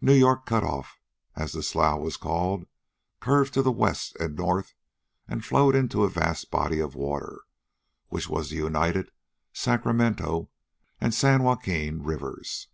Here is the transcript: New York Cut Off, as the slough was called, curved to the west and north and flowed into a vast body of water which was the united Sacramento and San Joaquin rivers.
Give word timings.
New 0.00 0.14
York 0.14 0.46
Cut 0.46 0.64
Off, 0.64 0.98
as 1.36 1.52
the 1.52 1.62
slough 1.62 2.00
was 2.00 2.16
called, 2.16 2.66
curved 3.20 3.54
to 3.54 3.62
the 3.62 3.70
west 3.70 4.16
and 4.16 4.34
north 4.34 4.74
and 5.28 5.44
flowed 5.44 5.76
into 5.76 6.02
a 6.02 6.08
vast 6.10 6.50
body 6.50 6.80
of 6.80 6.96
water 6.96 7.42
which 8.08 8.28
was 8.28 8.50
the 8.50 8.56
united 8.56 9.12
Sacramento 9.52 10.50
and 11.00 11.14
San 11.14 11.44
Joaquin 11.44 12.02
rivers. 12.02 12.66